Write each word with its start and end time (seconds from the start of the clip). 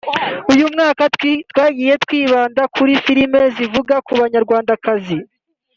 Uyu 0.53 0.65
mwaka 0.73 1.03
twagiye 1.49 1.93
twibanda 2.03 2.61
kuri 2.75 2.93
filimi 3.05 3.41
zivuga 3.55 3.95
ku 4.05 4.11
banyarwandakazi 4.21 5.17